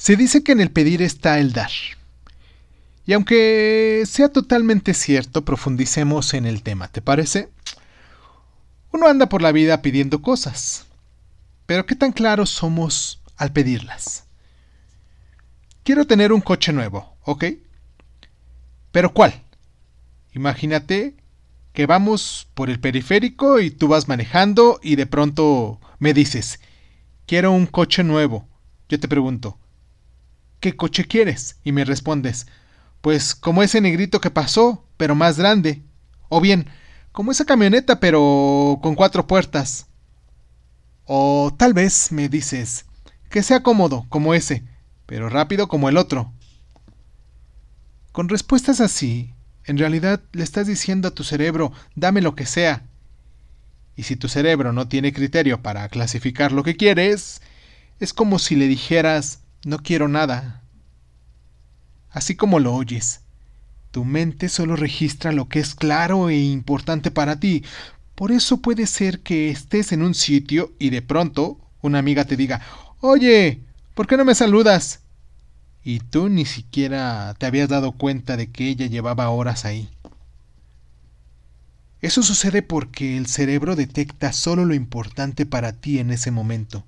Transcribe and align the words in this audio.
Se 0.00 0.16
dice 0.16 0.42
que 0.42 0.52
en 0.52 0.62
el 0.62 0.70
pedir 0.70 1.02
está 1.02 1.40
el 1.40 1.52
dar. 1.52 1.70
Y 3.04 3.12
aunque 3.12 4.02
sea 4.06 4.30
totalmente 4.30 4.94
cierto, 4.94 5.44
profundicemos 5.44 6.32
en 6.32 6.46
el 6.46 6.62
tema, 6.62 6.88
¿te 6.88 7.02
parece? 7.02 7.50
Uno 8.92 9.08
anda 9.08 9.28
por 9.28 9.42
la 9.42 9.52
vida 9.52 9.82
pidiendo 9.82 10.22
cosas, 10.22 10.86
pero 11.66 11.84
¿qué 11.84 11.96
tan 11.96 12.12
claros 12.12 12.48
somos 12.48 13.20
al 13.36 13.52
pedirlas? 13.52 14.24
Quiero 15.82 16.06
tener 16.06 16.32
un 16.32 16.40
coche 16.40 16.72
nuevo, 16.72 17.14
¿ok? 17.24 17.44
¿Pero 18.92 19.12
cuál? 19.12 19.42
Imagínate 20.32 21.14
que 21.74 21.84
vamos 21.84 22.48
por 22.54 22.70
el 22.70 22.80
periférico 22.80 23.60
y 23.60 23.70
tú 23.70 23.88
vas 23.88 24.08
manejando 24.08 24.80
y 24.82 24.96
de 24.96 25.04
pronto 25.04 25.78
me 25.98 26.14
dices, 26.14 26.58
quiero 27.26 27.52
un 27.52 27.66
coche 27.66 28.02
nuevo. 28.02 28.48
Yo 28.88 28.98
te 28.98 29.06
pregunto, 29.06 29.59
¿qué 30.60 30.76
coche 30.76 31.06
quieres? 31.06 31.56
Y 31.64 31.72
me 31.72 31.84
respondes, 31.84 32.46
pues 33.00 33.34
como 33.34 33.62
ese 33.62 33.80
negrito 33.80 34.20
que 34.20 34.30
pasó, 34.30 34.84
pero 34.96 35.14
más 35.14 35.38
grande. 35.38 35.82
O 36.28 36.40
bien, 36.40 36.68
como 37.12 37.32
esa 37.32 37.44
camioneta, 37.44 37.98
pero 37.98 38.78
con 38.82 38.94
cuatro 38.94 39.26
puertas. 39.26 39.86
O 41.04 41.52
tal 41.56 41.72
vez 41.72 42.12
me 42.12 42.28
dices, 42.28 42.84
que 43.30 43.42
sea 43.42 43.62
cómodo, 43.62 44.06
como 44.08 44.34
ese, 44.34 44.62
pero 45.06 45.28
rápido 45.28 45.66
como 45.66 45.88
el 45.88 45.96
otro. 45.96 46.32
Con 48.12 48.28
respuestas 48.28 48.80
así, 48.80 49.34
en 49.64 49.78
realidad 49.78 50.20
le 50.32 50.44
estás 50.44 50.66
diciendo 50.66 51.08
a 51.08 51.14
tu 51.14 51.24
cerebro, 51.24 51.72
dame 51.94 52.20
lo 52.20 52.34
que 52.34 52.46
sea. 52.46 52.84
Y 53.96 54.04
si 54.04 54.16
tu 54.16 54.28
cerebro 54.28 54.72
no 54.72 54.88
tiene 54.88 55.12
criterio 55.12 55.62
para 55.62 55.88
clasificar 55.88 56.52
lo 56.52 56.62
que 56.62 56.76
quieres, 56.76 57.40
es 57.98 58.12
como 58.12 58.38
si 58.38 58.56
le 58.56 58.66
dijeras, 58.66 59.40
no 59.64 59.78
quiero 59.78 60.08
nada. 60.08 60.62
Así 62.10 62.34
como 62.34 62.58
lo 62.58 62.74
oyes. 62.74 63.20
Tu 63.90 64.04
mente 64.04 64.48
solo 64.48 64.76
registra 64.76 65.32
lo 65.32 65.48
que 65.48 65.58
es 65.58 65.74
claro 65.74 66.28
e 66.30 66.38
importante 66.38 67.10
para 67.10 67.40
ti. 67.40 67.64
Por 68.14 68.32
eso 68.32 68.58
puede 68.58 68.86
ser 68.86 69.20
que 69.20 69.50
estés 69.50 69.92
en 69.92 70.02
un 70.02 70.14
sitio 70.14 70.72
y 70.78 70.90
de 70.90 71.02
pronto 71.02 71.58
una 71.82 71.98
amiga 71.98 72.24
te 72.24 72.36
diga, 72.36 72.60
Oye, 73.00 73.60
¿por 73.94 74.06
qué 74.06 74.16
no 74.16 74.24
me 74.24 74.34
saludas? 74.34 75.00
Y 75.82 76.00
tú 76.00 76.28
ni 76.28 76.44
siquiera 76.44 77.34
te 77.38 77.46
habías 77.46 77.68
dado 77.68 77.92
cuenta 77.92 78.36
de 78.36 78.50
que 78.50 78.68
ella 78.68 78.86
llevaba 78.86 79.30
horas 79.30 79.64
ahí. 79.64 79.88
Eso 82.02 82.22
sucede 82.22 82.62
porque 82.62 83.16
el 83.16 83.26
cerebro 83.26 83.76
detecta 83.76 84.32
solo 84.32 84.64
lo 84.64 84.74
importante 84.74 85.46
para 85.46 85.72
ti 85.72 85.98
en 85.98 86.10
ese 86.10 86.30
momento. 86.30 86.84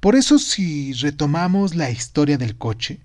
Por 0.00 0.16
eso 0.16 0.38
si 0.38 0.94
retomamos 0.94 1.74
la 1.74 1.90
historia 1.90 2.38
del 2.38 2.56
coche, 2.56 3.00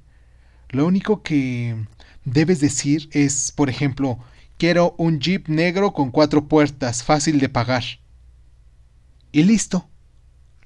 lo 0.70 0.88
único 0.88 1.22
que 1.24 1.76
debes 2.24 2.62
decir 2.62 3.10
es, 3.12 3.52
por 3.52 3.70
ejemplo, 3.70 4.18
quiero 4.58 4.96
un 4.98 5.20
jeep 5.20 5.50
negro 5.50 5.92
con 5.92 6.10
cuatro 6.10 6.48
puertas, 6.48 7.04
fácil 7.04 7.40
de 7.40 7.50
pagar. 7.50 7.84
Y 9.34 9.44
listo, 9.44 9.90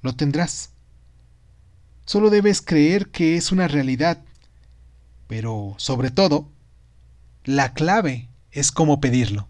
lo 0.02 0.14
tendrás. 0.14 0.70
Solo 2.06 2.30
debes 2.30 2.62
creer 2.62 3.10
que 3.10 3.36
es 3.36 3.50
una 3.50 3.66
realidad. 3.66 4.22
Pero, 5.26 5.74
sobre 5.78 6.10
todo, 6.10 6.48
la 7.44 7.74
clave 7.74 8.28
es 8.52 8.70
cómo 8.70 9.00
pedirlo. 9.00 9.49